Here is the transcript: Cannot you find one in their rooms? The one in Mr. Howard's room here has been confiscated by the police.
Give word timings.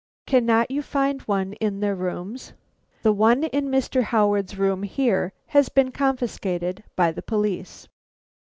Cannot 0.25 0.71
you 0.71 0.81
find 0.81 1.21
one 1.29 1.53
in 1.61 1.79
their 1.79 1.93
rooms? 1.93 2.53
The 3.03 3.13
one 3.13 3.43
in 3.43 3.67
Mr. 3.69 4.01
Howard's 4.01 4.57
room 4.57 4.81
here 4.81 5.31
has 5.49 5.69
been 5.69 5.91
confiscated 5.91 6.83
by 6.95 7.11
the 7.11 7.21
police. 7.21 7.87